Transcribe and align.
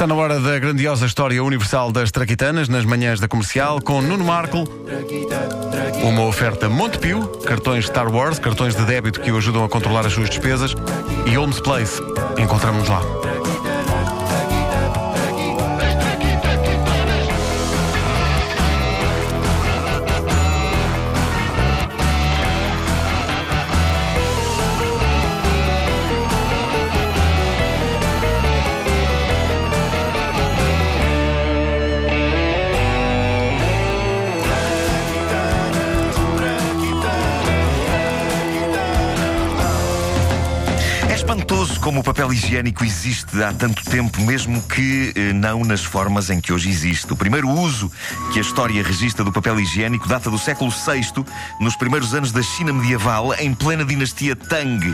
Está 0.00 0.06
na 0.06 0.14
hora 0.14 0.40
da 0.40 0.58
grandiosa 0.58 1.04
história 1.04 1.44
universal 1.44 1.92
das 1.92 2.10
traquitanas, 2.10 2.70
nas 2.70 2.86
manhãs 2.86 3.20
da 3.20 3.28
comercial, 3.28 3.82
com 3.82 4.00
Nuno 4.00 4.24
Marco. 4.24 4.64
Uma 6.02 6.22
oferta 6.22 6.70
Montepio, 6.70 7.26
cartões 7.44 7.84
Star 7.84 8.10
Wars, 8.10 8.38
cartões 8.38 8.74
de 8.74 8.82
débito 8.86 9.20
que 9.20 9.30
o 9.30 9.36
ajudam 9.36 9.62
a 9.62 9.68
controlar 9.68 10.06
as 10.06 10.14
suas 10.14 10.30
despesas. 10.30 10.74
E 11.26 11.34
Holmes 11.34 11.60
Place. 11.60 12.00
Encontramos-nos 12.38 12.88
lá. 12.88 13.19
Espantoso 41.30 41.78
como 41.78 42.00
o 42.00 42.02
papel 42.02 42.32
higiênico 42.32 42.84
existe 42.84 43.40
há 43.40 43.52
tanto 43.52 43.84
tempo, 43.84 44.20
mesmo 44.22 44.60
que 44.62 45.12
eh, 45.14 45.32
não 45.32 45.64
nas 45.64 45.80
formas 45.84 46.28
em 46.28 46.40
que 46.40 46.52
hoje 46.52 46.68
existe. 46.68 47.12
O 47.12 47.16
primeiro 47.16 47.48
uso 47.48 47.90
que 48.32 48.38
a 48.40 48.42
história 48.42 48.82
registra 48.82 49.24
do 49.24 49.30
papel 49.30 49.60
higiênico 49.60 50.08
data 50.08 50.28
do 50.28 50.36
século 50.38 50.72
VI, 50.72 51.24
nos 51.60 51.76
primeiros 51.76 52.14
anos 52.14 52.32
da 52.32 52.42
China 52.42 52.72
medieval, 52.72 53.32
em 53.38 53.54
plena 53.54 53.84
dinastia 53.84 54.34
Tang. 54.34 54.84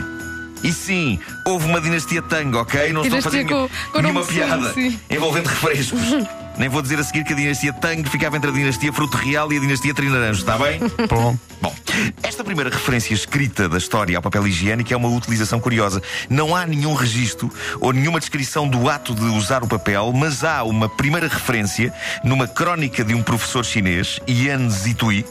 E 0.62 0.72
sim, 0.72 1.18
houve 1.46 1.66
uma 1.66 1.80
dinastia 1.80 2.20
Tang, 2.20 2.54
ok? 2.54 2.92
Não 2.92 3.02
estou 3.02 3.18
a 3.18 3.22
fazer 3.22 3.44
nenhum- 3.44 3.68
nenhuma 3.94 4.22
piada 4.24 4.74
sim. 4.74 4.98
envolvendo 5.08 5.46
refrescos. 5.48 6.00
Nem 6.58 6.68
vou 6.68 6.80
dizer 6.80 6.98
a 6.98 7.04
seguir 7.04 7.24
que 7.24 7.32
a 7.32 7.36
dinastia 7.36 7.72
Tang 7.72 8.08
ficava 8.08 8.36
entre 8.36 8.50
a 8.50 8.52
dinastia 8.52 8.92
Fruto 8.92 9.16
Real 9.16 9.52
e 9.52 9.56
a 9.56 9.60
dinastia 9.60 9.92
Trinaranjo, 9.92 10.40
está 10.40 10.56
bem? 10.56 10.80
Bom, 11.08 11.36
Bom, 11.60 11.74
esta 12.22 12.44
primeira 12.44 12.70
referência 12.70 13.14
escrita 13.14 13.68
da 13.68 13.78
história 13.78 14.16
ao 14.16 14.22
papel 14.22 14.46
higiênico 14.46 14.92
é 14.92 14.96
uma 14.96 15.08
utilização 15.08 15.58
curiosa. 15.58 16.02
Não 16.28 16.54
há 16.54 16.66
nenhum 16.66 16.94
registro 16.94 17.50
ou 17.80 17.92
nenhuma 17.92 18.20
descrição 18.20 18.68
do 18.68 18.88
ato 18.88 19.14
de 19.14 19.24
usar 19.24 19.62
o 19.62 19.68
papel, 19.68 20.12
mas 20.14 20.44
há 20.44 20.62
uma 20.62 20.88
primeira 20.88 21.28
referência 21.28 21.92
numa 22.22 22.46
crónica 22.46 23.04
de 23.04 23.14
um 23.14 23.22
professor 23.22 23.64
chinês, 23.64 24.20
Yan 24.28 24.68
Zitui, 24.68 25.24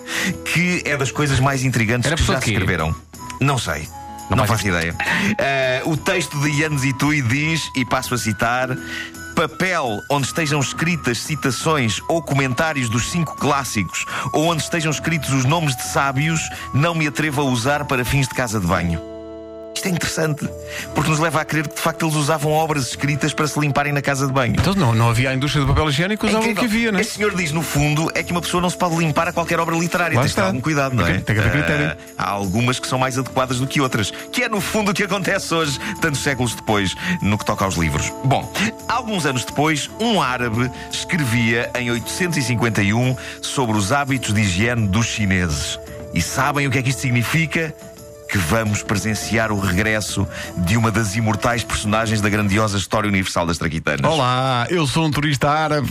que 0.53 0.81
é 0.85 0.97
das 0.97 1.11
coisas 1.11 1.39
mais 1.39 1.63
intrigantes 1.63 2.07
Era 2.07 2.15
que 2.15 2.23
já 2.23 2.41
se 2.41 2.49
escreveram. 2.51 2.95
Não 3.39 3.57
sei. 3.57 3.87
Não, 4.29 4.37
Não 4.37 4.47
faço 4.47 4.67
ideia. 4.67 4.95
Eh, 5.37 5.83
o 5.85 5.95
texto 5.95 6.39
de 6.39 6.49
Yan 6.61 6.75
Zitui 6.77 7.21
diz, 7.21 7.69
e 7.75 7.85
passo 7.85 8.15
a 8.15 8.17
citar. 8.17 8.69
Papel 9.35 10.01
onde 10.09 10.27
estejam 10.27 10.61
escritas 10.61 11.17
citações 11.17 11.99
ou 12.07 12.23
comentários 12.23 12.87
dos 12.87 13.11
cinco 13.11 13.35
clássicos, 13.35 14.05
ou 14.31 14.45
onde 14.45 14.63
estejam 14.63 14.89
escritos 14.89 15.31
os 15.31 15.43
nomes 15.43 15.75
de 15.75 15.83
sábios, 15.83 16.39
não 16.73 16.95
me 16.95 17.05
atrevo 17.05 17.41
a 17.41 17.43
usar 17.43 17.83
para 17.83 18.05
fins 18.05 18.29
de 18.29 18.33
casa 18.33 18.61
de 18.61 18.65
banho. 18.65 19.14
Isto 19.85 19.87
é 19.87 19.91
interessante, 19.91 20.49
porque 20.95 21.09
nos 21.11 21.19
leva 21.19 21.41
a 21.41 21.45
crer 21.45 21.67
que 21.67 21.75
de 21.75 21.81
facto 21.81 22.05
eles 22.05 22.15
usavam 22.15 22.51
obras 22.51 22.87
escritas 22.87 23.33
para 23.35 23.47
se 23.47 23.59
limparem 23.59 23.93
na 23.93 24.01
casa 24.01 24.25
de 24.25 24.33
banho. 24.33 24.55
então 24.57 24.73
não, 24.73 24.95
não 24.95 25.09
havia 25.09 25.29
a 25.29 25.33
indústria 25.35 25.63
do 25.63 25.67
papel 25.67 25.89
higiênico, 25.89 26.25
É 26.25 26.29
usavam 26.29 26.51
o 26.51 26.55
que 26.55 26.65
havia, 26.65 26.91
não 26.91 26.97
é? 26.97 27.01
Este 27.01 27.13
senhor 27.13 27.35
diz, 27.35 27.51
no 27.51 27.61
fundo, 27.61 28.11
é 28.15 28.23
que 28.23 28.31
uma 28.31 28.41
pessoa 28.41 28.61
não 28.61 28.69
se 28.69 28.77
pode 28.77 28.95
limpar 28.95 29.27
a 29.27 29.33
qualquer 29.33 29.59
obra 29.59 29.75
literária. 29.77 30.15
Lá 30.15 30.23
Tem 30.23 30.29
que 30.29 30.35
ter 30.35 30.41
algum 30.41 30.59
cuidado, 30.61 30.95
não 30.95 31.05
é? 31.05 31.19
tem 31.19 31.35
que 31.35 31.39
haver 31.39 31.51
critério. 31.51 31.95
Ah, 32.17 32.23
há 32.23 32.29
algumas 32.31 32.79
que 32.79 32.87
são 32.87 32.97
mais 32.97 33.17
adequadas 33.19 33.59
do 33.59 33.67
que 33.67 33.79
outras, 33.79 34.09
que 34.31 34.41
é 34.43 34.49
no 34.49 34.59
fundo 34.59 34.89
o 34.89 34.93
que 34.93 35.03
acontece 35.03 35.53
hoje, 35.53 35.79
tantos 36.01 36.21
séculos 36.21 36.55
depois, 36.55 36.95
no 37.21 37.37
que 37.37 37.45
toca 37.45 37.63
aos 37.63 37.75
livros. 37.75 38.11
Bom, 38.23 38.51
alguns 38.87 39.25
anos 39.27 39.45
depois, 39.45 39.89
um 39.99 40.19
árabe 40.19 40.71
escrevia 40.91 41.69
em 41.77 41.91
851 41.91 43.15
sobre 43.39 43.77
os 43.77 43.91
hábitos 43.91 44.33
de 44.33 44.41
higiene 44.41 44.87
dos 44.87 45.05
chineses. 45.05 45.79
E 46.11 46.21
sabem 46.21 46.65
o 46.65 46.71
que 46.71 46.79
é 46.79 46.81
que 46.81 46.89
isto 46.89 47.01
significa? 47.01 47.75
Que 48.35 48.39
vamos 48.39 48.83
presenciar 48.83 49.49
o 49.49 49.57
regresso 49.57 50.27
de 50.57 50.75
uma 50.75 50.91
das 50.91 51.15
imortais 51.15 51.63
personagens 51.63 52.19
da 52.19 52.27
grandiosa 52.27 52.77
história 52.77 53.07
universal 53.07 53.45
das 53.45 53.57
traquitanas. 53.57 54.11
Olá, 54.11 54.67
eu 54.69 54.85
sou 54.85 55.05
um 55.05 55.09
turista 55.09 55.49
árabe. 55.49 55.89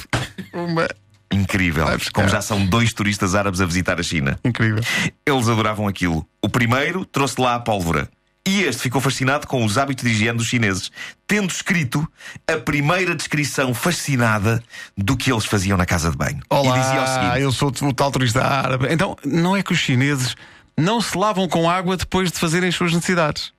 Uma... 0.52 0.86
Incrível. 1.32 1.86
Como 2.12 2.28
já 2.28 2.42
são 2.42 2.66
dois 2.66 2.92
turistas 2.92 3.34
árabes 3.34 3.62
a 3.62 3.64
visitar 3.64 3.98
a 3.98 4.02
China. 4.02 4.38
Incrível. 4.44 4.82
Eles 5.24 5.48
adoravam 5.48 5.88
aquilo. 5.88 6.28
O 6.42 6.50
primeiro 6.50 7.06
trouxe 7.06 7.40
lá 7.40 7.54
a 7.54 7.60
pólvora. 7.60 8.10
E 8.46 8.60
este 8.64 8.82
ficou 8.82 9.00
fascinado 9.00 9.46
com 9.46 9.64
os 9.64 9.78
hábitos 9.78 10.04
de 10.04 10.10
higiene 10.10 10.36
dos 10.36 10.46
chineses, 10.46 10.92
tendo 11.26 11.48
escrito 11.48 12.06
a 12.46 12.58
primeira 12.58 13.14
descrição 13.14 13.72
fascinada 13.72 14.62
do 14.94 15.16
que 15.16 15.32
eles 15.32 15.46
faziam 15.46 15.78
na 15.78 15.86
casa 15.86 16.10
de 16.10 16.16
banho. 16.18 16.42
Olá, 16.50 16.76
e 16.76 16.80
dizia 16.82 17.02
o 17.02 17.06
seguinte: 17.06 17.40
eu 17.40 17.52
sou 17.52 17.72
o 17.88 17.94
tal 17.94 18.10
turista 18.10 18.44
árabe. 18.44 18.88
Então, 18.90 19.16
não 19.24 19.56
é 19.56 19.62
que 19.62 19.72
os 19.72 19.78
chineses 19.78 20.36
não 20.76 21.00
se 21.00 21.16
lavam 21.16 21.48
com 21.48 21.68
água 21.68 21.96
depois 21.96 22.30
de 22.32 22.38
fazerem 22.38 22.68
as 22.68 22.74
suas 22.74 22.92
necessidades. 22.92 23.52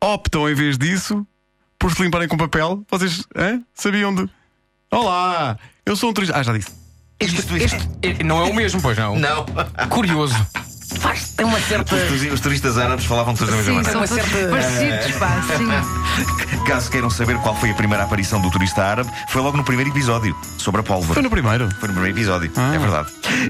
Optam, 0.00 0.48
em 0.48 0.54
vez 0.54 0.78
disso, 0.78 1.26
por 1.78 1.92
se 1.92 2.02
limparem 2.02 2.28
com 2.28 2.36
papel. 2.36 2.84
Vocês 2.90 3.24
hã? 3.36 3.60
sabiam 3.74 4.14
de. 4.14 4.28
Olá, 4.90 5.58
eu 5.84 5.96
sou 5.96 6.10
um 6.10 6.12
turista. 6.12 6.36
Ah, 6.38 6.42
já 6.42 6.52
disse. 6.52 6.70
isto, 7.20 7.56
isto. 7.56 7.98
Eh, 8.02 8.22
Não 8.22 8.44
é 8.46 8.50
o 8.50 8.54
mesmo, 8.54 8.80
pois 8.80 8.96
não? 8.96 9.18
Não. 9.18 9.44
Curioso. 9.88 10.34
Faz, 11.00 11.28
tem 11.36 11.44
uma 11.46 11.60
certa. 11.60 11.94
Os, 11.96 12.32
os 12.32 12.40
turistas 12.40 12.78
árabes 12.78 13.04
falavam 13.04 13.34
todos 13.34 13.50
da 13.52 13.56
mesma 13.56 13.82
Sim, 13.82 13.88
maneira. 13.88 13.92
são 13.92 14.00
uma 14.00 14.06
certa- 14.30 14.48
parecidos, 14.48 15.18
pá, 15.18 15.42
sim. 15.56 16.62
Caso 16.66 16.90
queiram 16.90 17.10
saber 17.10 17.36
qual 17.38 17.54
foi 17.56 17.70
a 17.70 17.74
primeira 17.74 18.04
aparição 18.04 18.40
do 18.40 18.50
turista 18.50 18.84
árabe, 18.84 19.10
foi 19.28 19.42
logo 19.42 19.56
no 19.56 19.64
primeiro 19.64 19.90
episódio, 19.90 20.36
sobre 20.58 20.80
a 20.80 20.84
pólvora. 20.84 21.14
Foi 21.14 21.22
no 21.22 21.30
primeiro. 21.30 21.68
Foi 21.80 21.88
no 21.88 21.94
primeiro 21.94 22.16
episódio, 22.16 22.50
Ah. 22.56 22.74
é 22.74 22.78
verdade. 22.78 23.08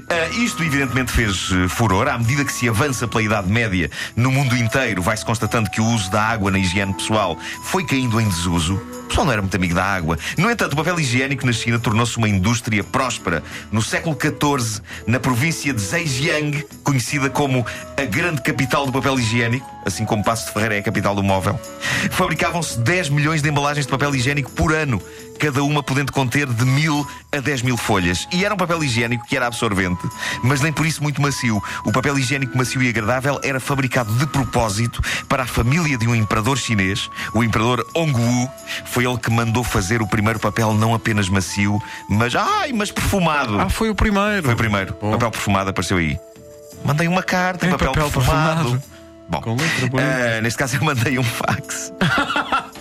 Ah, 0.09 0.29
isto, 0.37 0.63
evidentemente, 0.63 1.11
fez 1.11 1.49
eh, 1.51 1.67
furor. 1.67 2.07
À 2.07 2.17
medida 2.17 2.43
que 2.43 2.51
se 2.51 2.67
avança 2.67 3.07
pela 3.07 3.21
Idade 3.21 3.51
Média 3.51 3.89
no 4.15 4.31
mundo 4.31 4.55
inteiro, 4.57 5.01
vai-se 5.01 5.23
constatando 5.25 5.69
que 5.69 5.79
o 5.81 5.85
uso 5.85 6.09
da 6.09 6.21
água 6.23 6.49
na 6.49 6.57
higiene 6.57 6.93
pessoal 6.93 7.37
foi 7.63 7.85
caindo 7.85 8.19
em 8.19 8.27
desuso. 8.27 8.81
Pessoal 9.13 9.27
não 9.27 9.33
era 9.33 9.43
muito 9.43 9.55
amigo 9.55 9.75
da 9.75 9.85
água. 9.85 10.17
No 10.39 10.49
entanto, 10.49 10.73
o 10.73 10.75
papel 10.75 10.99
higiênico 10.99 11.45
na 11.45 11.53
China 11.53 11.77
tornou-se 11.77 12.17
uma 12.17 12.27
indústria 12.27 12.83
próspera. 12.83 13.43
No 13.71 13.79
século 13.79 14.17
XIV, 14.19 14.81
na 15.05 15.19
província 15.19 15.71
de 15.71 15.79
Zhejiang, 15.79 16.65
conhecida 16.83 17.29
como 17.29 17.63
a 17.95 18.05
grande 18.05 18.41
capital 18.41 18.87
do 18.87 18.91
papel 18.91 19.19
higiênico, 19.19 19.69
assim 19.85 20.05
como 20.05 20.23
Passo 20.23 20.45
de 20.47 20.51
Ferreira 20.53 20.75
é 20.75 20.79
a 20.79 20.83
capital 20.83 21.15
do 21.15 21.23
móvel, 21.23 21.59
fabricavam-se 22.11 22.79
10 22.79 23.09
milhões 23.09 23.41
de 23.41 23.49
embalagens 23.49 23.85
de 23.85 23.91
papel 23.91 24.13
higiênico 24.15 24.51
por 24.51 24.73
ano, 24.73 25.01
cada 25.39 25.63
uma 25.63 25.81
podendo 25.83 26.11
conter 26.11 26.45
de 26.47 26.65
mil 26.65 27.05
a 27.31 27.39
10 27.39 27.61
mil 27.63 27.75
folhas. 27.77 28.27
E 28.31 28.45
era 28.45 28.53
um 28.53 28.57
papel 28.57 28.83
higiênico 28.83 29.25
que 29.25 29.35
era 29.35 29.47
absorvente, 29.47 30.07
mas 30.43 30.61
nem 30.61 30.71
por 30.71 30.85
isso 30.85 31.01
muito 31.03 31.21
macio. 31.21 31.61
O 31.85 31.91
papel 31.91 32.17
higiênico 32.17 32.57
macio 32.57 32.81
e 32.81 32.89
agradável 32.89 33.39
era 33.43 33.59
fabricado 33.59 34.13
de 34.13 34.25
propósito 34.27 35.01
para 35.27 35.43
a 35.43 35.47
família 35.47 35.97
de 35.97 36.07
um 36.07 36.15
imperador 36.15 36.57
chinês, 36.57 37.09
o 37.33 37.43
imperador 37.43 37.85
Hongwu. 37.95 38.49
Foi 38.85 39.05
ele 39.05 39.17
que 39.17 39.31
mandou 39.31 39.63
fazer 39.63 40.01
o 40.01 40.07
primeiro 40.07 40.39
papel 40.39 40.73
não 40.73 40.93
apenas 40.93 41.29
macio, 41.29 41.81
mas 42.09 42.35
ai, 42.35 42.71
mas 42.71 42.91
perfumado. 42.91 43.59
Ah, 43.59 43.69
foi 43.69 43.89
o 43.89 43.95
primeiro. 43.95 44.43
Foi 44.43 44.53
o 44.53 44.57
primeiro. 44.57 44.93
Papel 44.93 45.31
perfumado 45.31 45.69
apareceu 45.69 45.97
aí. 45.97 46.17
Mandei 46.85 47.07
uma 47.07 47.23
carta 47.23 47.65
Em 47.65 47.71
papel, 47.71 47.89
papel 47.89 48.09
perfumado. 48.09 48.55
perfumado. 48.71 48.92
Bom, 49.33 49.41
Com 49.41 49.55
letra 49.55 49.87
bonita. 49.87 50.09
eh, 50.09 50.41
neste 50.41 50.57
caso 50.59 50.75
eu 50.77 50.83
mandei 50.83 51.17
um 51.19 51.23
fax. 51.23 51.91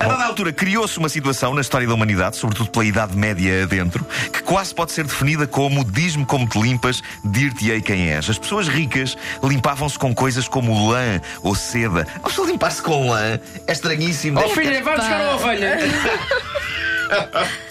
A 0.00 0.06
dada 0.06 0.24
altura 0.24 0.52
criou-se 0.52 0.98
uma 0.98 1.08
situação 1.08 1.54
na 1.54 1.60
história 1.60 1.86
da 1.86 1.94
humanidade, 1.94 2.36
sobretudo 2.36 2.70
pela 2.70 2.84
Idade 2.84 3.16
Média 3.16 3.62
adentro, 3.62 4.04
que 4.32 4.42
quase 4.42 4.74
pode 4.74 4.90
ser 4.90 5.04
definida 5.04 5.46
como 5.46 5.84
diz-me 5.84 6.24
como 6.24 6.48
te 6.48 6.58
limpas, 6.60 7.02
dir-te-ei 7.24 7.80
quem 7.80 8.10
és. 8.10 8.28
As 8.28 8.38
pessoas 8.38 8.66
ricas 8.66 9.16
limpavam-se 9.44 9.96
com 9.98 10.12
coisas 10.14 10.48
como 10.48 10.90
lã 10.90 11.20
ou 11.42 11.54
seda. 11.54 12.04
A 12.16 12.28
pessoa 12.28 12.48
limpar-se 12.48 12.82
com 12.82 13.10
lã 13.10 13.38
é 13.66 13.72
estranhíssimo. 13.72 14.40
Oh 14.44 14.48
filha, 14.48 14.82
vai 14.82 14.96
buscar 14.96 15.20
uma 15.20 15.34
ovelha. 15.34 15.78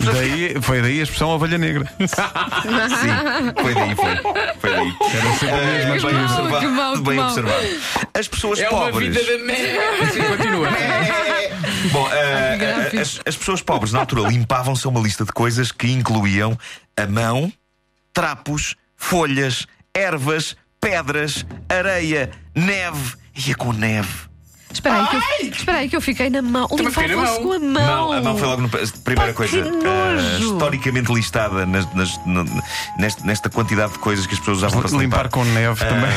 Daí, 0.00 0.54
foi 0.60 0.82
daí 0.82 1.00
a 1.00 1.02
expressão 1.02 1.28
ovelha 1.30 1.58
negra. 1.58 1.84
Sim, 1.98 3.62
foi 3.62 3.74
daí, 3.74 3.94
foi. 3.94 4.16
Foi 4.60 4.70
daí. 4.70 4.92
Era 5.14 5.32
sempre 5.34 5.54
a 5.54 5.66
mesma 5.66 5.96
Que 5.96 6.06
bem 6.14 6.24
observado. 6.24 6.60
que 6.60 6.66
mau, 6.66 6.92
que 6.94 7.00
bem 7.02 7.16
mau. 7.16 7.28
observado. 7.28 7.66
As 8.18 8.28
pessoas 8.28 8.58
É 8.60 8.68
uma 8.68 8.90
pobres. 8.90 9.08
vida 9.16 9.38
da 9.38 9.44
merda. 9.44 10.12
Sim, 10.12 10.22
continua. 10.24 10.68
Bom, 11.92 12.08
eh, 12.12 12.56
gráfico. 12.58 12.96
eh, 12.96 13.00
as, 13.00 13.20
as 13.26 13.36
pessoas 13.36 13.62
pobres 13.62 13.92
na 13.92 14.00
altura 14.00 14.28
limpavam-se 14.28 14.86
a 14.86 14.90
uma 14.90 15.00
lista 15.00 15.24
de 15.24 15.32
coisas 15.32 15.72
que 15.72 15.88
incluíam 15.90 16.56
a 16.96 17.06
mão, 17.06 17.52
trapos, 18.12 18.76
folhas, 18.96 19.66
ervas, 19.94 20.56
pedras, 20.80 21.44
areia, 21.68 22.30
neve. 22.54 23.14
Ia 23.46 23.54
com 23.54 23.72
neve. 23.72 24.29
Espera 24.80 24.96
aí, 24.96 25.06
que 25.08 25.16
eu, 25.16 25.50
espera 25.50 25.78
aí 25.78 25.88
que 25.90 25.96
eu 25.96 26.00
fiquei 26.00 26.30
na 26.30 26.40
mão. 26.42 26.66
Também 26.68 26.90
fiquei 26.90 27.08
na 27.14 27.16
mão. 27.22 27.42
com 27.42 27.52
a 27.52 27.58
mão. 27.58 27.68
Não, 27.68 28.12
a 28.12 28.20
mão 28.22 28.36
foi 28.38 28.48
logo 28.48 28.62
na 28.62 28.68
primeira 29.04 29.32
Pá, 29.32 29.36
coisa. 29.36 29.58
eh, 29.58 29.70
nojo. 29.70 30.52
historicamente 30.52 31.12
listada 31.12 31.66
nas- 31.66 31.92
nas- 31.94 32.18
no- 32.26 32.62
nesta, 32.98 33.24
nesta 33.24 33.50
quantidade 33.50 33.92
de 33.92 33.98
coisas 33.98 34.26
que 34.26 34.32
as 34.34 34.38
pessoas 34.38 34.58
usavam 34.58 34.80
para 34.80 34.88
se 34.88 34.96
Limpar 34.96 35.24
limpar. 35.24 35.28
com 35.30 35.44
neve 35.44 35.84
também. 35.84 36.10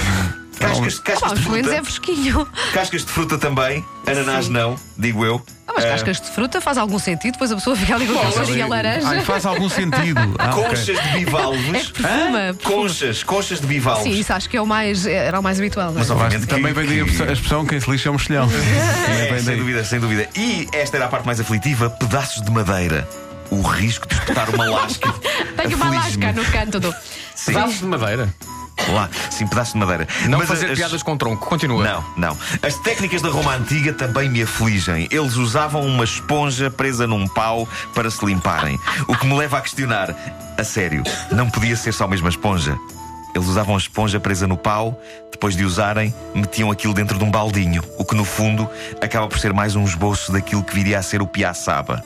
Cascas, 0.59 0.99
cascas 0.99 1.19
pá, 1.29 1.35
de 1.35 1.41
os 1.41 1.45
fruta. 1.45 1.75
é 1.75 1.83
fresquinho. 1.83 2.47
Cascas 2.73 3.01
de 3.05 3.11
fruta 3.11 3.37
também, 3.37 3.83
ananás 4.07 4.47
não, 4.47 4.75
digo 4.97 5.25
eu. 5.25 5.41
Mas 5.75 5.85
cascas 5.85 6.21
de 6.21 6.29
fruta 6.29 6.61
faz 6.61 6.77
algum 6.77 6.99
sentido, 6.99 7.33
depois 7.33 7.51
a 7.51 7.55
pessoa 7.55 7.75
fica 7.75 7.95
ali 7.95 8.05
com 8.07 8.19
a 8.19 8.31
cheirinha 8.31 8.67
laranja. 8.67 9.07
Ai, 9.07 9.21
faz 9.21 9.45
algum 9.45 9.69
sentido. 9.69 10.19
Ah, 10.39 10.55
ok. 10.55 10.63
Conchas 10.69 10.85
de 10.85 10.91
É 11.09 11.17
bivalves. 11.17 11.89
perfuma. 11.91 12.07
Hã? 12.09 12.53
perfuma. 12.53 12.55
Conchas, 12.63 13.23
conchas 13.23 13.59
de 13.61 13.67
bivalves. 13.67 14.03
Sim, 14.03 14.19
isso 14.19 14.33
acho 14.33 14.49
que 14.49 14.57
é 14.57 14.61
o 14.61 14.65
mais, 14.67 15.05
era 15.05 15.39
o 15.39 15.43
mais 15.43 15.57
habitual. 15.59 15.87
não 15.91 15.95
é? 15.97 15.99
Mas, 15.99 16.09
obviamente, 16.09 16.41
que 16.41 16.47
também 16.47 16.73
vem 16.73 16.85
daí 16.85 17.01
a 17.01 17.03
que- 17.03 17.09
expressão- 17.11 17.29
a 17.29 17.33
expressão 17.33 17.65
quem 17.65 17.79
se 17.79 17.89
lixa 17.91 18.09
é 18.09 18.11
um 18.11 18.15
mexilhão. 18.15 18.47
Também 18.49 19.21
É, 19.21 19.27
vem 19.29 19.37
sem 19.37 19.45
daí. 19.45 19.57
dúvida, 19.57 19.83
sem 19.83 19.99
dúvida. 19.99 20.29
E 20.35 20.67
esta 20.73 20.97
era 20.97 21.05
a 21.05 21.09
parte 21.09 21.25
mais 21.25 21.39
aflitiva: 21.39 21.89
pedaços 21.89 22.41
de 22.43 22.51
madeira. 22.51 23.07
O 23.49 23.61
risco 23.61 24.07
de 24.07 24.15
espetar 24.15 24.49
uma 24.49 24.65
lasca. 24.69 25.13
Tenho 25.55 25.75
uma 25.75 25.89
Aflige-me. 25.97 26.25
lasca 26.25 26.41
no 26.41 26.45
canto 26.51 26.79
do. 26.79 26.91
Sim, 27.35 27.53
Pedaço 27.53 27.77
de 27.79 27.85
madeira. 27.85 28.33
lá, 28.89 29.09
sim, 29.33 29.47
pedaços 29.47 29.73
de 29.73 29.79
madeira. 29.79 30.07
Não 30.27 30.39
Mas 30.39 30.47
fazer 30.47 30.71
as- 30.71 30.77
piadas 30.77 31.03
com 31.03 31.17
tronco. 31.17 31.45
Continua. 31.47 31.83
Não, 31.83 32.03
não. 32.17 32.37
As 32.61 32.75
técnicas 32.77 33.21
da 33.21 33.29
Roma 33.29 33.55
Antiga 33.55 33.91
também 33.93 34.29
me 34.29 34.41
afligem. 34.41 35.07
Eles 35.11 35.35
usavam 35.35 35.81
uma 35.85 36.03
esponja 36.03 36.69
presa 36.69 37.05
num 37.07 37.27
pau 37.27 37.67
para 37.93 38.09
se 38.09 38.25
limparem. 38.25 38.79
O 39.07 39.15
que 39.17 39.25
me 39.25 39.35
leva 39.37 39.57
a 39.57 39.61
questionar: 39.61 40.15
a 40.57 40.63
sério, 40.63 41.03
não 41.31 41.49
podia 41.49 41.75
ser 41.75 41.91
só 41.93 42.05
a 42.05 42.07
mesma 42.07 42.29
esponja? 42.29 42.77
Eles 43.35 43.47
usavam 43.47 43.73
a 43.73 43.77
esponja 43.79 44.19
presa 44.19 44.45
no 44.45 44.55
pau, 44.55 45.01
depois 45.31 45.55
de 45.55 45.65
usarem, 45.65 46.13
metiam 46.35 46.69
aquilo 46.69 46.93
dentro 46.93 47.17
de 47.17 47.23
um 47.23 47.31
baldinho, 47.31 47.83
o 47.97 48.05
que 48.05 48.13
no 48.15 48.23
fundo 48.23 48.69
acaba 49.01 49.27
por 49.27 49.39
ser 49.39 49.51
mais 49.51 49.75
um 49.75 49.83
esboço 49.83 50.31
daquilo 50.31 50.63
que 50.63 50.75
viria 50.75 50.99
a 50.99 51.01
ser 51.01 51.19
o 51.19 51.25
piaçaba. 51.27 52.03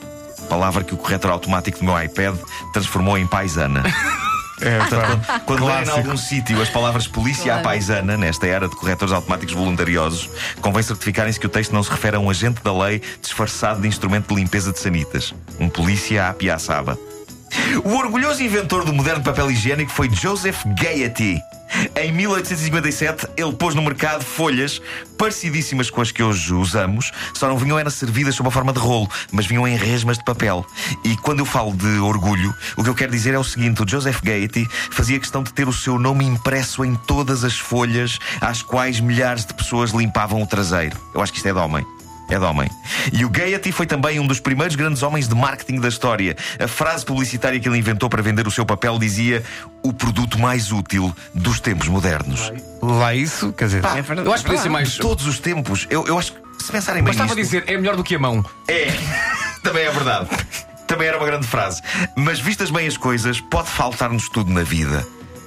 Palavra 0.48 0.82
que 0.82 0.94
o 0.94 0.96
corretor 0.96 1.30
automático 1.30 1.78
do 1.80 1.84
meu 1.84 2.02
iPad 2.02 2.34
transformou 2.72 3.18
em 3.18 3.26
paisana. 3.26 3.82
É, 4.60 4.78
pá. 5.24 5.38
Quando 5.40 5.64
lerem 5.66 5.86
em 5.88 5.90
algum 5.90 6.16
sítio 6.16 6.60
as 6.60 6.68
palavras 6.68 7.06
polícia 7.06 7.44
à 7.44 7.58
Claro. 7.58 7.62
paisana, 7.62 8.16
nesta 8.16 8.46
era 8.46 8.68
de 8.68 8.74
corretores 8.76 9.12
automáticos 9.12 9.54
voluntariosos, 9.54 10.28
convém 10.60 10.82
certificarem-se 10.82 11.38
que 11.38 11.46
o 11.46 11.50
texto 11.50 11.72
não 11.72 11.82
se 11.82 11.90
refere 11.90 12.16
a 12.16 12.20
um 12.20 12.28
agente 12.30 12.62
da 12.62 12.72
lei 12.76 13.00
disfarçado 13.22 13.80
de 13.80 13.88
instrumento 13.88 14.28
de 14.28 14.40
limpeza 14.40 14.72
de 14.72 14.78
sanitas. 14.78 15.34
Um 15.60 15.68
polícia 15.68 16.28
à 16.28 16.32
piaçaba. 16.32 16.98
O 17.84 17.94
orgulhoso 17.96 18.42
inventor 18.42 18.84
do 18.84 18.92
moderno 18.92 19.22
papel 19.24 19.50
higiênico 19.50 19.90
foi 19.90 20.10
Joseph 20.10 20.62
Gaiety. 20.80 21.40
Em 21.96 22.12
1857, 22.12 23.28
ele 23.36 23.52
pôs 23.52 23.74
no 23.74 23.82
mercado 23.82 24.24
folhas 24.24 24.80
parecidíssimas 25.16 25.90
com 25.90 26.00
as 26.00 26.10
que 26.10 26.22
hoje 26.22 26.54
usamos, 26.54 27.10
só 27.34 27.48
não 27.48 27.58
vinham 27.58 27.78
eram 27.78 27.90
servidas 27.90 28.34
sob 28.34 28.48
a 28.48 28.52
forma 28.52 28.72
de 28.72 28.78
rolo, 28.78 29.08
mas 29.32 29.46
vinham 29.46 29.66
em 29.66 29.76
resmas 29.76 30.18
de 30.18 30.24
papel. 30.24 30.64
E 31.04 31.16
quando 31.18 31.40
eu 31.40 31.44
falo 31.46 31.72
de 31.74 31.98
orgulho, 31.98 32.54
o 32.76 32.82
que 32.82 32.90
eu 32.90 32.94
quero 32.94 33.12
dizer 33.12 33.34
é 33.34 33.38
o 33.38 33.44
seguinte: 33.44 33.82
o 33.82 33.88
Joseph 33.88 34.20
Gaiety 34.22 34.66
fazia 34.90 35.18
questão 35.18 35.42
de 35.42 35.52
ter 35.52 35.68
o 35.68 35.72
seu 35.72 35.98
nome 35.98 36.24
impresso 36.24 36.84
em 36.84 36.94
todas 36.94 37.44
as 37.44 37.58
folhas 37.58 38.18
às 38.40 38.62
quais 38.62 39.00
milhares 39.00 39.44
de 39.44 39.54
pessoas 39.54 39.90
limpavam 39.90 40.42
o 40.42 40.46
traseiro. 40.46 40.96
Eu 41.14 41.20
acho 41.20 41.32
que 41.32 41.38
isto 41.38 41.48
é 41.48 41.52
de 41.52 41.58
homem. 41.58 41.97
É 42.28 42.38
de 42.38 42.44
homem. 42.44 42.68
E 43.12 43.24
o 43.24 43.30
Gaiety 43.30 43.72
foi 43.72 43.86
também 43.86 44.20
um 44.20 44.26
dos 44.26 44.38
primeiros 44.38 44.76
grandes 44.76 45.02
homens 45.02 45.26
de 45.26 45.34
marketing 45.34 45.80
da 45.80 45.88
história. 45.88 46.36
A 46.58 46.68
frase 46.68 47.04
publicitária 47.04 47.58
que 47.58 47.68
ele 47.68 47.78
inventou 47.78 48.08
para 48.10 48.22
vender 48.22 48.46
o 48.46 48.50
seu 48.50 48.66
papel 48.66 48.98
dizia: 48.98 49.42
o 49.82 49.92
produto 49.92 50.38
mais 50.38 50.70
útil 50.70 51.14
dos 51.34 51.58
tempos 51.60 51.88
modernos. 51.88 52.52
Lá 52.82 53.14
isso, 53.14 53.52
quer 53.52 53.64
dizer. 53.66 53.84
É 53.84 54.02
verdade. 54.02 54.28
Eu 54.28 54.32
acho 54.32 54.44
que 54.44 54.50
podia 54.50 54.62
ser 54.62 54.68
mais. 54.68 54.90
De 54.90 54.98
todos 54.98 55.26
os 55.26 55.38
tempos. 55.38 55.86
Eu, 55.88 56.06
eu 56.06 56.18
acho 56.18 56.32
que, 56.32 56.64
se 56.64 56.70
pensarem 56.70 57.02
bem 57.02 57.14
Mas 57.14 57.16
estava 57.16 57.32
a 57.32 57.36
dizer, 57.36 57.64
é 57.66 57.76
melhor 57.76 57.96
do 57.96 58.04
que 58.04 58.14
a 58.14 58.18
mão. 58.18 58.44
É, 58.68 58.88
também 59.62 59.84
é 59.84 59.90
verdade. 59.90 60.28
Também 60.86 61.08
era 61.08 61.18
uma 61.18 61.26
grande 61.26 61.46
frase. 61.46 61.82
Mas 62.16 62.40
vistas 62.40 62.70
bem 62.70 62.86
as 62.86 62.96
coisas, 62.96 63.40
pode 63.40 63.68
faltar-nos 63.68 64.28
tudo 64.30 64.50
na 64.50 64.62
vida. 64.62 65.06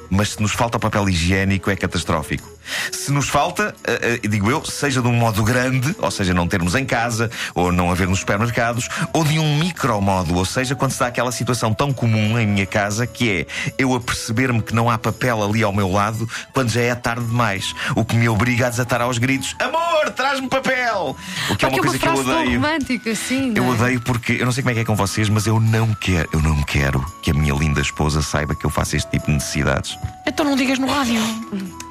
Mas 0.10 0.32
se 0.32 0.42
nos 0.42 0.52
falta 0.52 0.78
papel 0.78 1.10
higiênico, 1.10 1.72
é 1.72 1.76
catastrófico. 1.76 2.48
Se 2.92 3.12
nos 3.12 3.28
falta, 3.30 3.74
eh, 3.86 4.20
eh, 4.24 4.28
digo 4.28 4.50
eu, 4.50 4.64
seja 4.66 5.02
de 5.02 5.08
um 5.08 5.14
modo 5.14 5.44
grande, 5.44 5.96
ou 6.00 6.12
seja, 6.12 6.34
não 6.34 6.48
termos 6.48 6.76
em 6.76 6.86
casa, 6.86 7.30
ou 7.56 7.72
não 7.72 7.92
haver 7.92 8.08
nos 8.08 8.20
supermercados, 8.20 8.88
ou 9.14 9.24
de 9.24 9.40
um 9.40 9.58
micro 9.60 10.00
modo, 10.02 10.36
ou 10.36 10.46
seja, 10.46 10.76
quando 10.76 10.92
se 10.92 11.00
dá 11.00 11.08
aquela 11.08 11.32
situação 11.32 11.74
tão 11.74 11.92
comum 11.92 12.38
em 12.40 12.46
minha 12.48 12.66
casa, 12.66 13.06
que 13.08 13.30
é 13.32 13.74
eu 13.78 13.94
aperceber-me 13.96 14.62
que 14.62 14.74
não 14.76 14.90
há 14.90 14.98
papel 14.98 15.44
ali 15.44 15.64
ao 15.64 15.74
meu 15.74 15.92
lado 15.92 16.30
quando 16.54 16.70
já 16.70 16.82
é 16.82 16.96
tarde 16.96 17.26
demais. 17.26 17.74
O 17.96 18.06
que 18.06 18.16
me 18.16 18.30
obriga 18.30 18.68
a 18.68 18.70
desatar 18.70 19.02
aos 19.02 19.18
gritos: 19.18 19.56
Amor, 19.60 20.12
traz-me 20.16 20.48
papel! 20.48 21.16
O 21.50 21.56
que 21.56 21.66
é 21.66 21.68
uma 21.68 21.74
que 21.74 21.80
é 21.80 21.84
coisa 21.84 22.00
que 22.00 22.08
eu 22.08 22.14
odeio. 22.14 22.54
romântica, 22.62 23.16
sim. 23.16 23.54
Eu 23.56 23.66
é? 23.66 23.70
odeio 23.70 24.02
porque 24.02 24.34
eu 24.34 24.46
não 24.46 24.52
sei 24.52 24.64
como 24.64 24.72
é 24.72 24.74
que 24.76 24.80
é 24.82 24.86
com 24.86 24.96
vocês, 24.96 25.28
mas 25.30 25.46
eu 25.48 25.60
não 25.60 25.94
quero, 25.94 26.30
eu 26.32 26.42
não 26.42 26.62
quero 26.64 27.04
que 27.22 27.32
a 27.32 27.34
minha 27.34 27.54
linda 27.54 27.82
esposa 27.82 28.22
saiba 28.22 28.56
que 28.56 28.66
eu 28.66 28.70
faço 28.70 28.96
este 28.96 29.10
tipo 29.12 29.26
de 29.28 29.34
necessidades. 29.34 29.98
Então 30.28 30.46
não 30.46 30.56
digas 30.56 30.80
no 30.80 30.88
rádio. 30.88 31.22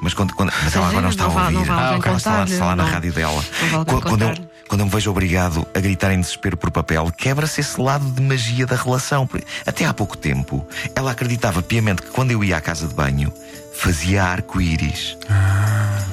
Mas 0.01 0.13
quando, 0.13 0.33
quando- 0.33 0.51
mas 0.63 0.75
ela 0.75 0.87
agora 0.87 1.01
não 1.01 1.09
está 1.09 1.27
Não 1.27 1.37
a 1.37 1.43
ouvir. 1.45 1.57
alguém 1.71 2.01
Ela 2.05 2.17
está 2.17 2.31
lá, 2.37 2.43
está 2.45 2.65
lá 2.65 2.75
na 2.75 2.83
rádio 2.85 3.13
dela. 3.13 3.43
Quando, 3.85 4.01
quando 4.01 4.21
eu, 4.23 4.35
quando 4.67 4.79
eu 4.81 4.85
me 4.85 4.91
vejo 4.91 5.11
obrigado 5.11 5.67
a 5.75 5.79
gritar 5.79 6.11
em 6.11 6.19
desespero 6.19 6.55
por 6.57 6.71
papel, 6.71 7.11
quebra-se 7.17 7.61
esse 7.61 7.79
lado 7.79 8.05
de 8.11 8.21
magia 8.21 8.65
da 8.65 8.75
relação. 8.75 9.29
Até 9.65 9.85
há 9.85 9.93
pouco 9.93 10.17
tempo, 10.17 10.65
ela 10.95 11.11
acreditava 11.11 11.61
piamente 11.61 12.01
que 12.01 12.09
quando 12.09 12.31
eu 12.31 12.43
ia 12.43 12.57
à 12.57 12.61
casa 12.61 12.87
de 12.87 12.93
banho, 12.93 13.31
fazia 13.73 14.23
arco-íris. 14.23 15.17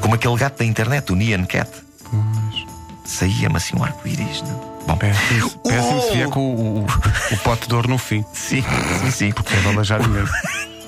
Como 0.00 0.14
aquele 0.14 0.36
gato 0.36 0.58
da 0.58 0.64
internet, 0.64 1.12
o 1.12 1.16
Neon 1.16 1.44
Cat. 1.44 1.70
Saía-me 3.04 3.56
assim 3.56 3.76
um 3.76 3.82
arco-íris. 3.84 4.42
não? 4.42 4.78
Bom, 4.86 4.96
Péssimo, 4.96 5.50
péssimo 5.60 6.00
se 6.02 6.08
Oh! 6.08 6.12
vier 6.12 6.28
com 6.28 6.40
o, 6.40 6.78
o, 6.80 6.86
o 7.32 7.36
pote 7.38 7.68
de 7.68 7.74
ouro 7.74 7.88
no 7.88 7.98
fim. 7.98 8.24
sim, 8.32 8.62
sim, 9.02 9.10
sim. 9.10 9.28
É 9.28 9.98
de 9.98 10.08
mesmo. 10.08 10.34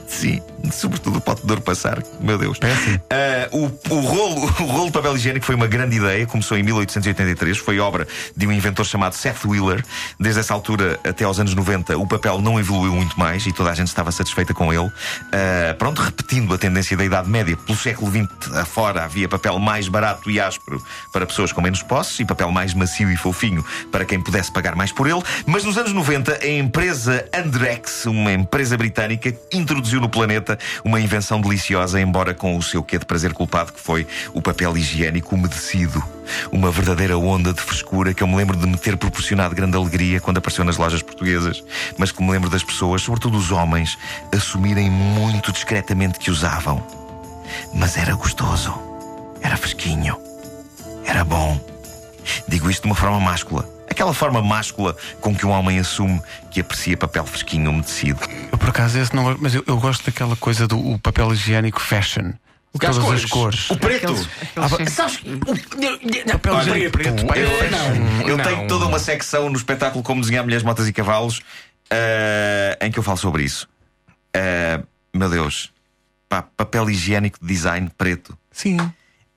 Sim, 0.09 0.41
sobretudo 0.73 1.19
o 1.19 1.21
pote 1.21 1.43
de 1.43 1.47
dor 1.47 1.61
passar, 1.61 2.03
meu 2.21 2.39
Deus. 2.39 2.59
Péssimo. 2.59 3.01
Ah, 3.11 3.49
o, 3.53 3.71
o, 3.95 4.01
rolo, 4.01 4.45
o 4.61 4.65
rolo 4.65 4.87
de 4.87 4.93
papel 4.93 5.17
higiênico 5.17 5.47
foi 5.47 5.55
uma 5.55 5.67
grande 5.67 5.97
ideia, 5.97 6.27
começou 6.27 6.57
em 6.57 6.63
1883, 6.63 7.59
foi 7.59 7.79
obra 7.79 8.07
de 8.37 8.47
um 8.47 8.53
inventor 8.53 8.85
chamado 8.85 9.15
Seth 9.15 9.45
Wheeler. 9.45 9.85
Desde 10.19 10.41
essa 10.41 10.55
altura 10.55 10.99
até 11.05 11.25
aos 11.25 11.39
anos 11.39 11.55
90, 11.55 11.97
o 11.99 12.07
papel 12.07 12.41
não 12.41 12.59
evoluiu 12.59 12.95
muito 12.95 13.19
mais 13.19 13.47
e 13.47 13.53
toda 13.53 13.71
a 13.71 13.75
gente 13.75 13.89
estava 13.89 14.13
satisfeita 14.13 14.53
com 14.55 14.73
ele. 14.73 14.91
Ah, 15.33 15.75
pronto, 15.79 16.01
repetindo 16.03 16.53
a 16.55 16.59
tendência 16.59 16.97
da 16.97 17.05
Idade 17.05 17.29
Média, 17.29 17.57
pelo 17.57 17.79
século 17.79 18.11
XX 18.11 18.57
afora 18.57 19.05
havia 19.05 19.29
papel 19.29 19.59
mais 19.59 19.89
barato 19.89 20.31
e 20.31 20.41
áspero 20.41 20.83
para 21.13 21.27
pessoas 21.27 21.53
com 21.53 21.61
menos 21.61 21.83
posses 21.83 22.21
e 22.21 22.25
papel 22.25 22.51
mais 22.51 22.75
macio 22.75 23.11
e 23.11 23.17
fofinho 23.17 23.65
para 23.91 24.05
quem 24.05 24.21
pudesse 24.21 24.53
pagar 24.53 24.75
mais 24.75 24.93
por 24.93 25.07
ele. 25.07 25.23
Mas 25.47 25.65
nos 25.65 25.77
anos 25.77 25.93
90, 25.93 26.41
a 26.43 26.49
empresa 26.49 27.29
Andrex, 27.35 28.07
uma 28.07 28.33
empresa 28.33 28.77
britânica, 28.77 29.35
introduziu 29.53 30.01
no 30.01 30.09
planeta 30.09 30.50
uma 30.85 31.01
invenção 31.01 31.41
deliciosa, 31.41 32.01
embora 32.01 32.35
com 32.35 32.57
o 32.57 32.63
seu 32.63 32.83
quê 32.83 32.99
de 32.99 33.05
prazer 33.05 33.33
culpado, 33.33 33.73
que 33.73 33.81
foi 33.81 34.07
o 34.33 34.41
papel 34.41 34.77
higiênico 34.77 35.35
umedecido. 35.35 36.03
Uma 36.53 36.71
verdadeira 36.71 37.19
onda 37.19 37.53
de 37.53 37.61
frescura 37.61 38.15
que 38.15 38.23
eu 38.23 38.27
me 38.27 38.37
lembro 38.37 38.57
de 38.57 38.67
me 38.67 38.77
ter 38.77 38.97
proporcionado 38.97 39.55
grande 39.55 39.77
alegria 39.77 40.21
quando 40.21 40.39
apareceu 40.39 40.65
nas 40.65 40.77
lojas 40.77 41.03
portuguesas, 41.03 41.63
mas 41.99 42.13
que 42.13 42.23
me 42.23 42.31
lembro 42.31 42.49
das 42.49 42.63
pessoas, 42.63 43.03
sobretudo 43.03 43.37
os 43.37 43.51
homens, 43.51 43.99
assumirem 44.33 44.91
muito 44.91 45.53
discretamente 45.53 46.19
que 46.19 46.31
usavam. 46.31 46.83
Mas 47.75 47.97
era 47.97 48.15
gostoso, 48.15 48.73
era 49.41 49.57
fresquinho, 49.57 50.17
era 51.05 51.25
bom. 51.25 51.59
Digo 52.47 52.71
isto 52.71 52.83
de 52.83 52.89
uma 52.89 52.95
forma 52.95 53.19
máscula. 53.19 53.69
Aquela 53.89 54.15
forma 54.15 54.41
máscula 54.41 54.97
com 55.21 55.35
que 55.35 55.45
um 55.45 55.51
homem 55.51 55.79
assume 55.79 56.23
que 56.51 56.61
aprecia 56.61 56.97
papel 56.97 57.27
fresquinho 57.27 57.71
umedecido. 57.71 58.21
Eu 58.53 58.59
por 58.59 58.69
acaso 58.71 58.99
esse 58.99 59.15
não 59.15 59.25
gosto, 59.25 59.43
mas 59.43 59.55
eu, 59.55 59.65
eu 59.67 59.77
gosto 59.79 60.05
daquela 60.05 60.37
coisa 60.37 60.67
do 60.67 60.79
o 60.79 60.99
papel 60.99 61.33
higiênico 61.33 61.81
fashion. 61.81 62.33
que 62.79 62.87
há 62.87 62.91
as 62.91 62.97
Todas 62.97 63.25
as 63.25 63.31
cores. 63.31 63.67
cores. 63.67 63.71
O 63.71 63.77
preto! 63.77 64.05
Aqueles- 64.13 64.29
aqueles- 64.57 64.93
Sabes? 64.93 65.17
Papel 66.33 66.55
Olha, 66.55 66.61
higiênico 66.71 66.93
preto. 66.93 67.27
pá, 67.27 67.37
Eu, 67.37 67.49
é 67.49 67.69
fashion. 67.69 68.29
eu 68.29 68.37
não. 68.37 68.45
tenho 68.45 68.69
toda 68.69 68.87
uma 68.87 68.99
secção 68.99 69.49
no 69.51 69.57
espetáculo 69.57 70.03
Como 70.05 70.21
Desenhar 70.21 70.45
Mulheres, 70.45 70.65
Motas 70.65 70.87
e 70.89 70.93
Cavalos 70.93 71.41
eh, 71.91 72.79
em 72.81 72.91
que 72.91 72.99
eu 72.99 73.03
falo 73.03 73.17
sobre 73.19 73.43
isso. 73.45 73.69
Eh, 74.35 74.81
meu 75.15 75.29
Deus, 75.29 75.73
pá, 76.29 76.43
papel 76.43 76.89
higiênico 76.91 77.39
de 77.41 77.47
design 77.47 77.91
preto. 77.99 78.37
Sim. 78.53 78.77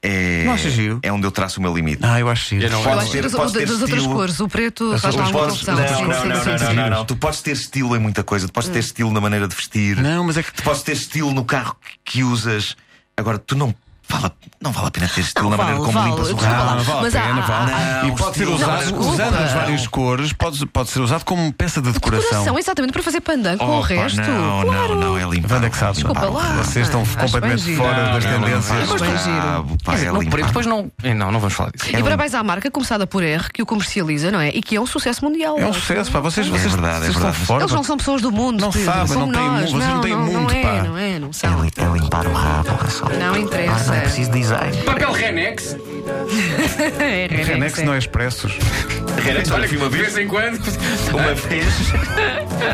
É, 0.05 0.43
Não 0.43 0.51
achas 0.51 0.73
giro? 0.73 0.99
é 1.01 1.13
onde 1.13 1.25
eu 1.25 1.31
traço 1.31 1.59
o 1.59 1.63
meu 1.63 1.73
limite. 1.73 1.99
Ah, 2.03 2.19
eu 2.19 2.27
acho 2.29 2.49
giro. 2.49 2.65
Eu 2.65 2.69
não- 2.71 2.79
acho 2.99 3.05
que 3.05 3.11
ter- 3.13 3.21
das, 3.23 3.31
das 3.31 3.81
outras 3.81 4.05
cores, 4.05 4.39
o 4.41 4.47
preto 4.49 4.97
faz 4.99 5.15
lá 5.15 5.23
uma 5.23 5.31
Podes- 5.31 5.65
não, 5.65 5.75
não, 5.75 5.83
não, 5.83 6.07
não, 6.07 6.57
não, 6.57 6.73
não, 6.73 6.89
não. 6.89 7.05
Tu 7.05 7.15
podes 7.15 7.41
ter 7.41 7.51
estilo 7.51 7.95
em 7.95 7.99
muita 7.99 8.21
coisa. 8.21 8.45
Tu 8.47 8.51
podes 8.51 8.69
ter 8.69 8.79
estilo 8.79 9.11
na 9.13 9.21
maneira 9.21 9.47
de 9.47 9.55
vestir. 9.55 9.95
Não, 10.01 10.25
mas 10.25 10.35
é 10.37 10.43
que. 10.43 10.51
Tu 10.53 10.61
podes 10.61 10.81
ter 10.83 10.91
estilo 10.91 11.31
no 11.33 11.45
carro 11.45 11.77
que 12.03 12.21
usas. 12.21 12.75
Agora, 13.15 13.37
tu 13.37 13.55
não. 13.55 13.73
Vale, 14.13 14.31
não 14.61 14.71
vale 14.71 14.87
a 14.87 14.91
pena 14.91 15.07
ter 15.09 15.21
estilo 15.21 15.49
Não, 15.49 15.57
na 15.57 15.63
maneira 15.63 15.79
vale, 15.81 15.91
como 15.93 15.99
vale. 15.99 16.11
limpas 16.11 16.29
o. 16.31 16.35
Não, 16.35 16.83
vale 16.83 17.01
Mas 17.01 17.13
pena, 17.13 17.25
há- 17.25 17.41
vale. 17.41 17.71
há- 17.73 18.05
e 18.07 18.11
pode 18.15 18.37
ser 18.37 18.45
Não, 18.45 18.53
usado, 18.55 18.99
usando 18.99 19.35
as 19.37 19.51
várias 19.53 19.87
cores, 19.87 20.33
pode, 20.33 20.65
pode 20.67 20.89
ser 20.89 20.99
usado 20.99 21.25
como 21.25 21.51
peça 21.53 21.81
de 21.81 21.91
decoração. 21.91 22.29
Decoração, 22.29 22.59
exatamente, 22.59 22.91
para 22.93 23.03
fazer 23.03 23.21
pandan 23.21 23.57
com 23.57 23.65
o 23.65 23.81
resto. 23.81 24.21
Não, 24.21 24.61
claro. 24.61 24.95
não, 24.95 24.95
não, 24.95 25.17
é 25.17 25.23
limpar. 25.29 25.55
Wanda 25.55 25.69
que 25.69 25.77
sabe. 25.77 25.93
Desculpa 25.93 26.25
lá. 26.25 26.43
Vocês 26.63 26.85
estão 26.87 27.01
Acho 27.01 27.17
completamente 27.17 27.75
fora 27.75 28.03
das 28.13 28.23
Não, 28.25 28.31
não, 28.31 28.47
tendências. 28.47 28.89
não, 28.89 28.97
bem 28.97 29.17
giro. 29.17 29.77
pá, 29.83 29.93
dizer, 29.95 30.07
é 30.07 30.29
preto 30.29 30.47
depois 30.47 30.65
não. 30.65 30.91
Não, 31.03 31.31
não 31.31 31.39
vamos 31.39 31.53
falar 31.53 31.71
disso. 31.71 31.89
E 31.95 32.03
parabéns 32.03 32.33
à 32.33 32.43
marca, 32.43 32.69
começada 32.71 33.07
por 33.07 33.23
R, 33.23 33.49
que 33.51 33.61
o 33.61 33.65
comercializa, 33.65 34.31
não 34.31 34.39
é? 34.39 34.49
E 34.49 34.61
que 34.61 34.75
é 34.75 34.81
um 34.81 34.85
sucesso 34.85 35.23
mundial. 35.25 35.57
É 35.57 35.65
um 35.65 35.73
sucesso, 35.73 36.11
pá. 36.11 36.19
Vocês, 36.19 36.47
vocês, 36.47 36.71
verdade, 36.71 36.97
é 36.97 36.99
vocês 37.11 37.15
estão 37.15 37.31
verdade. 37.31 37.61
Eles 37.63 37.71
não 37.71 37.83
são 37.83 37.97
pessoas 37.97 38.21
do 38.21 38.31
mundo. 38.31 38.61
Não 38.61 38.71
sabem, 38.71 39.17
não 39.17 39.31
têm 39.31 39.41
nós. 39.41 39.71
mundo, 39.71 39.71
vocês 39.71 39.93
não 39.93 40.01
têm 40.01 40.11
não, 40.11 40.19
mundo, 40.25 40.41
não 40.41 40.49
é, 40.51 40.61
pá. 40.61 40.83
não 40.83 40.97
é, 40.97 41.19
não 41.19 41.29
É, 41.29 41.33
são. 41.33 41.63
li- 41.63 41.71
é 41.75 41.85
limpar 41.99 42.27
o 42.27 42.33
rabo. 42.33 42.69
é 43.11 43.17
Não 43.17 43.37
interessa. 43.37 44.02
É 44.03 44.05
preciso 44.05 44.31
design. 44.31 44.75
Papel 44.83 45.13
Renex. 45.13 45.77
É, 46.99 47.27
Renex 47.31 47.81
não 47.83 47.93
é 47.93 47.97
expressos. 47.97 48.57
Renex, 49.23 49.49
olha, 49.49 49.65
fui 49.65 49.77
uma 49.77 49.89
de 49.89 49.97
vez. 49.97 50.13
vez 50.13 50.25
em 50.25 50.27
quando. 50.27 50.59
Uma 51.13 51.33
vez, 51.33 51.65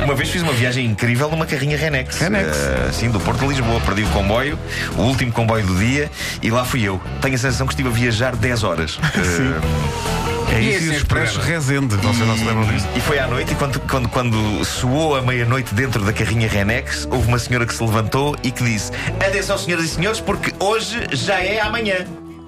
uma 0.06 0.16
vez 0.16 0.30
fiz 0.30 0.42
uma 0.42 0.54
viagem 0.54 0.88
incrível 0.88 1.30
numa 1.30 1.46
carrinha 1.46 1.78
Renex. 1.78 2.18
Renex. 2.18 2.58
Eh, 2.58 2.90
sim, 2.92 3.12
do 3.12 3.20
Porto 3.20 3.46
a 3.46 3.48
Lisboa. 3.48 3.80
Perdi 3.82 4.02
o 4.02 4.08
comboio, 4.08 4.58
o 4.98 5.02
último 5.04 5.32
comboio 5.32 5.64
do 5.64 5.76
dia, 5.76 6.10
e 6.42 6.50
lá 6.50 6.66
fui 6.66 6.82
eu. 6.82 7.00
Tenho 7.22 7.36
a 7.36 7.38
sensação 7.38 7.68
que 7.68 7.74
estive 7.74 7.90
a 7.90 7.92
viajar 7.92 8.36
10 8.36 8.64
horas. 8.64 9.00
Eh, 9.16 9.20
É 9.20 10.30
E 10.36 10.39
isso 10.62 10.78
esse 10.84 10.94
e 10.94 10.96
Expresso? 10.98 11.40
Resende. 11.40 11.96
Vocês 11.96 12.28
não 12.28 12.38
se 12.38 12.44
lembram 12.44 12.66
disso? 12.68 12.88
E 12.96 13.00
foi 13.02 13.20
à 13.20 13.28
noite, 13.28 13.52
e 13.52 13.56
quando, 13.56 13.80
quando, 13.82 14.10
quando 14.10 14.66
soou 14.66 15.16
a 15.16 15.22
meia-noite 15.22 15.74
dentro 15.74 16.04
da 16.04 16.14
carrinha 16.14 16.48
Renex, 16.48 17.08
houve 17.12 17.28
uma 17.28 17.40
senhora 17.40 17.66
que 17.66 17.74
se 17.74 17.84
levantou 17.84 18.36
e 18.44 18.52
que 18.52 18.64
disse: 18.64 18.92
Atenção, 19.26 19.58
senhoras 19.58 19.86
e 19.86 19.90
senhores, 19.90 20.20
porque 20.20 20.54
hoje 20.60 20.98
já 21.12 21.40
é 21.42 21.60
amanhã. 21.62 22.06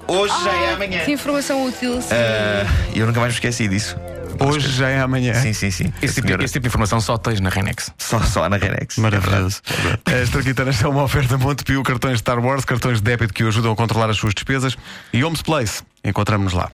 Hoje 0.07 0.33
já 0.43 0.51
é 0.51 0.73
amanhã. 0.73 0.99
Que 1.05 1.11
informação 1.13 1.65
útil. 1.65 2.01
sim. 2.01 2.09
Ah, 2.11 2.65
E 2.93 2.99
eu 2.99 3.07
nunca 3.07 3.19
mais 3.19 3.33
me 3.33 3.37
esqueci 3.37 3.67
disso. 3.67 3.95
Hoje 4.39 4.69
já 4.71 4.89
é 4.89 4.99
amanhã. 4.99 5.35
Sim, 5.35 5.53
sim, 5.53 5.69
sim. 5.69 5.93
Esse 6.01 6.15
tipo, 6.15 6.27
Senhora, 6.27 6.43
esse 6.43 6.53
tipo 6.53 6.63
de 6.63 6.67
informação 6.69 6.99
só 6.99 7.15
tens 7.15 7.39
na 7.39 7.49
Renex. 7.49 7.91
Só, 7.97 8.19
só 8.21 8.49
na 8.49 8.57
Renex. 8.57 8.97
Maravilhoso. 8.97 9.61
As 10.03 10.29
Traquitanas 10.29 10.77
são 10.77 10.89
uma 10.91 11.03
oferta 11.03 11.37
Montepio, 11.37 11.83
cartões 11.83 12.19
Star 12.19 12.39
Wars, 12.43 12.65
cartões 12.65 12.97
de 12.97 13.03
débito 13.03 13.33
que 13.33 13.43
o 13.43 13.47
ajudam 13.49 13.71
a 13.71 13.75
controlar 13.75 14.09
as 14.09 14.17
suas 14.17 14.33
despesas 14.33 14.75
e 15.13 15.23
Homes 15.23 15.41
Place. 15.43 15.83
Encontramos-nos 16.03 16.53
lá. 16.53 16.69